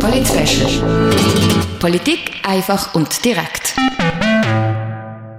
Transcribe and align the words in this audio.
Polit 0.00 0.26
Politik 1.78 2.32
einfach 2.42 2.92
und 2.94 3.24
direkt. 3.24 3.76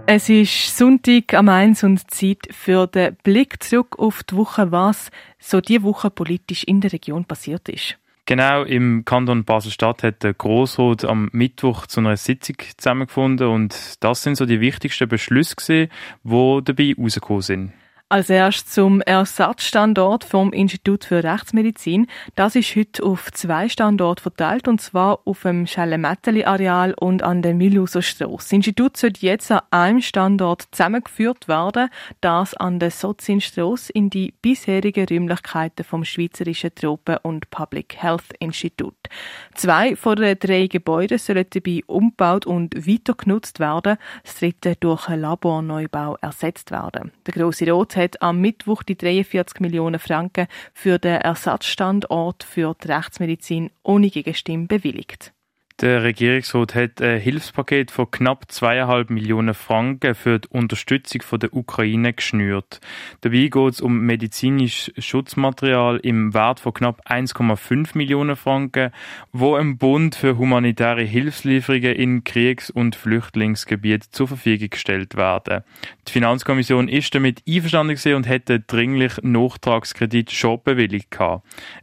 Es 0.06 0.30
ist 0.30 0.78
Sonntag 0.78 1.34
am 1.34 1.50
1 1.50 1.84
und 1.84 2.10
Zeit 2.10 2.48
für 2.52 2.88
den 2.88 3.18
Blick 3.24 3.62
zurück 3.62 4.00
auf 4.00 4.24
die 4.24 4.38
Woche, 4.38 4.72
was 4.72 5.12
so 5.38 5.60
diese 5.60 5.84
Woche 5.84 6.10
politisch 6.10 6.64
in 6.64 6.80
der 6.80 6.94
Region 6.94 7.26
passiert 7.26 7.68
ist. 7.68 7.98
Genau, 8.26 8.64
im 8.64 9.04
Kanton 9.04 9.44
Basel-Stadt 9.44 10.04
hat 10.04 10.24
der 10.24 10.34
Grossrat 10.34 11.04
am 11.04 11.30
Mittwoch 11.34 11.88
zu 11.88 12.00
einer 12.00 12.16
Sitzung 12.16 12.56
zusammengefunden 12.78 13.48
und 13.48 13.76
das 14.00 14.24
sind 14.24 14.36
so 14.36 14.46
die 14.46 14.62
wichtigsten 14.62 15.10
Beschlüsse, 15.10 15.90
die 16.24 16.60
dabei 16.64 16.96
rausgekommen 16.98 17.42
sind. 17.42 17.74
Als 18.12 18.30
erstes 18.30 18.74
zum 18.74 19.00
Ersatzstandort 19.00 20.26
vom 20.26 20.52
Institut 20.52 21.06
für 21.06 21.24
Rechtsmedizin. 21.24 22.08
Das 22.36 22.58
ist 22.58 22.76
heute 22.76 23.04
auf 23.04 23.32
zwei 23.32 23.70
Standorte 23.70 24.22
verteilt, 24.22 24.68
und 24.68 24.82
zwar 24.82 25.22
auf 25.24 25.44
dem 25.44 25.66
Schelle-Metteli-Areal 25.66 26.94
und 26.96 27.24
an 27.24 27.42
der 27.42 27.54
Milhuser 27.54 28.02
Strasse. 28.02 28.36
Das 28.36 28.52
Institut 28.52 28.98
sollte 28.98 29.26
jetzt 29.26 29.50
an 29.50 29.62
einem 29.72 30.02
Standort 30.02 30.68
zusammengeführt 30.72 31.48
werden, 31.48 31.88
das 32.20 32.54
an 32.54 32.80
der 32.80 32.92
Sozin-Strasse 32.92 33.94
in 33.94 34.10
die 34.10 34.34
bisherigen 34.42 35.08
Räumlichkeiten 35.10 35.86
vom 35.86 36.04
Schweizerischen 36.04 36.76
Tropen- 36.76 37.20
und 37.24 37.50
Public 37.50 37.96
Health 37.96 38.34
Institut. 38.40 38.98
Zwei 39.56 39.96
von 39.96 40.18
den 40.18 40.38
drei 40.38 40.68
Gebäuden 40.68 41.18
sollen 41.18 41.46
dabei 41.50 41.80
umgebaut 41.88 42.46
und 42.46 42.76
weiter 42.76 43.14
genutzt 43.14 43.62
werden, 43.62 43.96
das 44.24 44.36
dritte 44.36 44.76
durch 44.82 45.08
einen 45.08 45.22
Laborneubau 45.22 46.18
ersetzt 46.20 46.72
werden. 46.72 47.14
Der 47.26 47.34
grosse 47.34 47.72
Rot 47.72 48.01
hat 48.02 48.22
am 48.22 48.42
Mittwoch 48.42 48.84
die 48.84 48.98
43 48.98 49.60
Millionen 49.60 50.00
Franken 50.00 50.48
für 50.74 51.00
den 51.00 51.22
Ersatzstandort 51.22 52.44
für 52.44 52.76
die 52.82 52.88
Rechtsmedizin 52.88 53.72
ohne 53.84 54.10
Gegenstimme 54.10 54.68
bewilligt. 54.68 55.34
Der 55.82 56.04
Regierungsrat 56.04 56.76
hat 56.76 57.02
ein 57.02 57.20
Hilfspaket 57.20 57.90
von 57.90 58.12
knapp 58.12 58.52
zweieinhalb 58.52 59.10
Millionen 59.10 59.56
Franken 59.56 60.14
für 60.14 60.38
die 60.38 60.48
Unterstützung 60.50 61.24
der 61.40 61.56
Ukraine 61.56 62.14
geschnürt. 62.14 62.80
Dabei 63.22 63.48
geht 63.48 63.74
es 63.74 63.82
um 63.82 64.02
medizinisches 64.02 64.94
Schutzmaterial 65.04 65.98
im 65.98 66.36
Wert 66.36 66.60
von 66.60 66.76
knapp 66.76 67.10
1,5 67.10 67.98
Millionen 67.98 68.36
Franken, 68.36 68.92
wo 69.32 69.58
im 69.58 69.80
Bund 69.80 70.14
für 70.14 70.38
humanitäre 70.38 71.02
Hilfslieferungen 71.02 71.96
in 71.96 72.24
Kriegs- 72.24 72.70
und 72.70 72.96
Flüchtlingsgebiet 72.96 74.04
zur 74.04 74.28
Verfügung 74.28 74.70
gestellt 74.70 75.16
werden. 75.16 75.64
Die 76.08 76.12
Finanzkommission 76.12 76.90
ist 76.90 77.16
damit 77.16 77.42
einverstanden 77.50 77.98
und 78.14 78.28
hätte 78.28 78.60
dringlich 78.60 79.14
Nachtragskredit 79.24 80.30
schon 80.30 80.62
bewilligt. 80.64 81.18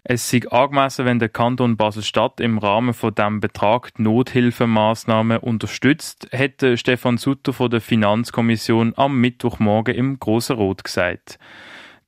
Es 0.04 0.30
sei 0.30 0.42
angemessen, 0.48 1.04
wenn 1.04 1.18
der 1.18 1.30
Kanton 1.30 1.76
Basel-Stadt 1.76 2.38
im 2.40 2.58
Rahmen 2.58 2.94
von 2.94 3.12
dem 3.12 3.40
Betrag 3.40 3.87
die 3.96 4.02
Nothilfemaßnahmen 4.02 5.38
unterstützt, 5.38 6.28
hätte 6.30 6.76
Stefan 6.76 7.18
Sutter 7.18 7.52
von 7.52 7.70
der 7.70 7.80
Finanzkommission 7.80 8.92
am 8.96 9.20
Mittwochmorgen 9.20 9.94
im 9.94 10.18
Grossen 10.18 10.56
Rot 10.56 10.84
gesagt. 10.84 11.38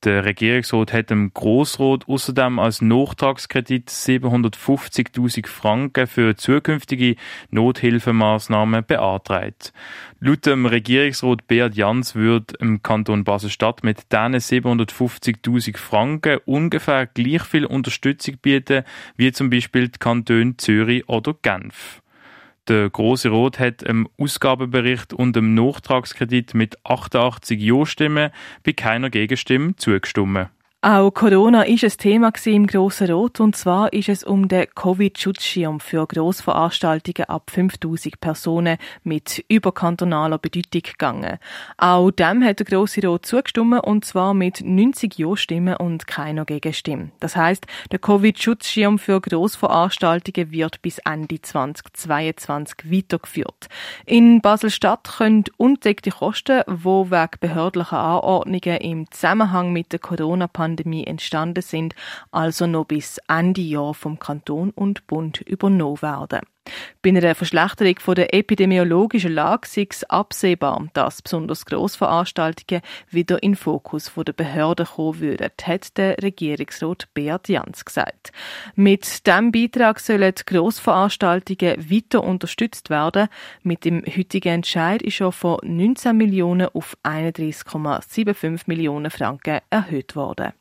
Der 0.03 0.25
Regierungsrat 0.25 0.93
hat 0.93 1.11
dem 1.11 1.31
Grossrat 1.31 2.07
außerdem 2.07 2.57
als 2.57 2.81
Nachtragskredit 2.81 3.87
750.000 3.87 5.45
Franken 5.45 6.07
für 6.07 6.35
zukünftige 6.35 7.17
Nothilfemaßnahmen 7.51 8.83
beantragt. 8.83 9.73
Laut 10.19 10.47
dem 10.47 10.65
Regierungsrat 10.65 11.45
Beat 11.45 11.75
Jans 11.75 12.15
wird 12.15 12.53
im 12.59 12.81
Kanton 12.81 13.23
Basel-Stadt 13.23 13.83
mit 13.83 14.11
diesen 14.11 14.63
750.000 14.63 15.77
Franken 15.77 16.39
ungefähr 16.45 17.05
gleich 17.05 17.43
viel 17.43 17.65
Unterstützung 17.67 18.37
bieten 18.41 18.83
wie 19.17 19.31
zum 19.31 19.51
Beispiel 19.51 19.89
die 19.89 19.99
Kantone 19.99 20.57
Zürich 20.57 21.07
oder 21.09 21.35
Genf. 21.43 22.00
Der 22.71 22.89
Große 22.89 23.27
Rot 23.27 23.59
hat 23.59 23.83
im 23.83 24.07
Ausgabenbericht 24.17 25.11
und 25.11 25.35
im 25.35 25.55
Nachtragskredit 25.55 26.53
mit 26.53 26.77
88 26.85 27.61
Ja-Stimmen 27.61 28.31
bei 28.63 28.71
keiner 28.71 29.09
Gegenstimme 29.09 29.75
zugestimmt. 29.75 30.47
Auch 30.83 31.11
Corona 31.11 31.61
ist 31.61 31.83
ein 31.83 31.91
Thema 31.91 32.33
im 32.45 32.65
Grossen 32.65 33.11
Rot 33.11 33.39
und 33.39 33.55
zwar 33.55 33.93
ist 33.93 34.09
es 34.09 34.23
um 34.23 34.47
den 34.47 34.65
Covid-Schutzschirm 34.73 35.79
für 35.79 36.07
Grossveranstaltungen 36.07 37.29
ab 37.29 37.51
5000 37.51 38.19
Personen 38.19 38.77
mit 39.03 39.45
überkantonaler 39.47 40.39
Bedeutung 40.39 40.81
gegangen. 40.81 41.37
Auch 41.77 42.09
dem 42.09 42.43
hat 42.43 42.57
der 42.57 42.65
Grosse 42.65 43.05
Rot 43.05 43.27
zugestimmt 43.27 43.83
und 43.83 44.05
zwar 44.05 44.33
mit 44.33 44.61
90 44.65 45.19
Ja-Stimmen 45.19 45.75
und 45.75 46.07
keiner 46.07 46.45
Gegenstimme. 46.45 47.11
Das 47.19 47.35
heißt, 47.35 47.67
der 47.91 47.99
Covid-Schutzschirm 47.99 48.97
für 48.97 49.21
Grossveranstaltungen 49.21 50.49
wird 50.49 50.81
bis 50.81 50.97
Ende 51.05 51.39
2022 51.39 52.91
weitergeführt. 52.91 53.67
In 54.07 54.41
Basel-Stadt 54.41 55.17
können 55.19 55.43
undeckte 55.57 56.09
Kosten, 56.09 56.63
die 56.67 56.83
wegen 56.83 57.39
behördlicher 57.39 57.99
Anordnungen 57.99 58.77
im 58.79 59.11
Zusammenhang 59.11 59.73
mit 59.73 59.91
der 59.91 59.99
Corona-Pandemie 59.99 60.70
Pandemie 60.71 61.05
entstanden 61.05 61.61
sind, 61.61 61.95
also 62.31 62.65
noch 62.65 62.85
bis 62.85 63.19
Ende 63.27 63.61
Jahr 63.61 63.93
vom 63.93 64.19
Kanton 64.19 64.69
und 64.71 65.05
Bund 65.05 65.41
übernommen 65.41 66.01
werden. 66.01 66.41
Bei 67.01 67.09
einer 67.09 67.33
Verschlechterung 67.33 67.95
der 68.15 68.33
epidemiologischen 68.33 69.33
Lage 69.33 69.67
sei 69.67 69.87
es 69.89 70.03
absehbar, 70.03 70.87
dass 70.93 71.21
besonders 71.21 71.65
Grossveranstaltungen 71.65 72.83
wieder 73.09 73.41
in 73.41 73.53
den 73.53 73.57
Fokus 73.57 74.11
der 74.15 74.33
Behörden 74.33 74.85
kommen 74.85 75.19
würden, 75.19 75.49
hat 75.63 75.97
der 75.97 76.17
Regierungsrat 76.21 77.07
Beat 77.13 77.49
Jans 77.49 77.83
gesagt. 77.83 78.31
Mit 78.75 79.25
diesem 79.25 79.51
Beitrag 79.51 79.99
sollen 79.99 80.33
Grossveranstaltungen 80.45 81.89
weiter 81.89 82.23
unterstützt 82.23 82.91
werden. 82.91 83.27
Mit 83.63 83.83
dem 83.83 84.03
heutigen 84.05 84.55
Entscheid 84.55 85.01
ist 85.01 85.15
schon 85.15 85.31
von 85.31 85.59
19 85.63 86.15
Millionen 86.15 86.67
auf 86.73 86.95
31,75 87.03 88.61
Millionen 88.67 89.09
Franken 89.09 89.61
erhöht 89.71 90.15
worden. 90.15 90.53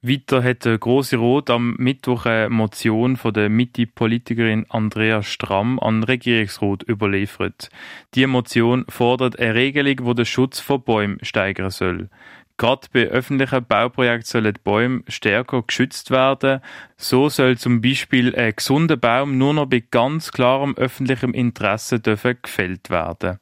Weiter 0.00 0.44
hat 0.44 0.64
der 0.64 0.78
Grosse 0.78 1.16
Rot 1.16 1.50
am 1.50 1.74
Mittwoch 1.76 2.24
eine 2.24 2.50
Motion 2.50 3.16
von 3.16 3.34
der 3.34 3.48
Mitte-Politikerin 3.48 4.64
Andrea 4.68 5.24
Stramm 5.24 5.80
an 5.80 6.02
den 6.02 6.04
Regierungsrat 6.04 6.88
überliefert. 6.88 7.68
Die 8.14 8.24
Motion 8.28 8.84
fordert 8.88 9.40
eine 9.40 9.56
Regelung, 9.56 9.96
wo 10.02 10.14
der 10.14 10.24
Schutz 10.24 10.60
vor 10.60 10.84
Bäumen 10.84 11.18
steigern 11.22 11.70
soll. 11.70 12.10
Gerade 12.58 12.88
bei 12.92 13.06
öffentlichen 13.06 13.64
Bauprojekten 13.64 14.26
sollen 14.26 14.52
die 14.52 14.60
Bäume 14.60 15.02
stärker 15.06 15.62
geschützt 15.62 16.10
werden. 16.10 16.60
So 16.96 17.28
soll 17.28 17.56
zum 17.56 17.80
Beispiel 17.80 18.34
ein 18.34 18.54
gesunder 18.56 18.96
Baum 18.96 19.38
nur 19.38 19.54
noch 19.54 19.66
bei 19.66 19.84
ganz 19.88 20.32
klarem 20.32 20.76
öffentlichem 20.76 21.34
Interesse 21.34 22.00
dürfen 22.00 22.36
gefällt 22.42 22.90
werden. 22.90 23.38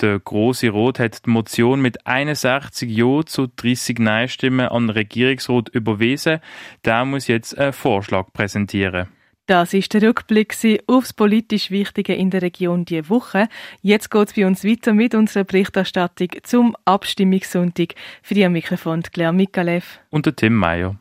Der 0.00 0.18
Große 0.18 0.68
Rot 0.70 0.98
hat 0.98 1.24
die 1.24 1.30
Motion 1.30 1.80
mit 1.80 2.08
61 2.08 2.90
Ja 2.90 3.24
zu 3.24 3.46
30 3.46 4.00
Nein-Stimmen 4.00 4.66
an 4.68 4.88
den 4.88 4.90
Regierungsrat 4.90 5.68
überwiesen. 5.68 6.40
Der 6.84 7.04
muss 7.04 7.28
jetzt 7.28 7.56
einen 7.56 7.72
Vorschlag 7.72 8.32
präsentieren. 8.32 9.06
Das 9.46 9.72
ist 9.74 9.94
der 9.94 10.02
Rückblick 10.02 10.56
aufs 10.88 11.12
politisch 11.12 11.70
Wichtige 11.70 12.14
in 12.14 12.30
der 12.30 12.42
Region 12.42 12.84
diese 12.84 13.08
Woche. 13.08 13.48
Jetzt 13.80 14.10
geht 14.10 14.28
es 14.28 14.34
bei 14.34 14.44
uns 14.44 14.64
weiter 14.64 14.92
mit 14.92 15.14
unserer 15.14 15.44
Berichterstattung 15.44 16.30
zum 16.42 16.76
Abstimmungssonntag. 16.84 17.94
Für 18.22 18.34
die 18.34 18.44
am 18.44 18.52
Mikrofon 18.52 19.02
Claire 19.02 19.32
Mikalev 19.32 20.00
und 20.10 20.26
der 20.26 20.34
Tim 20.34 20.56
Meyer. 20.56 20.96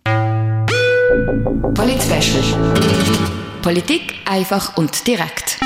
Polit 1.74 2.00
Politik 3.64 4.14
einfach 4.26 4.78
und 4.78 5.08
direkt. 5.08 5.60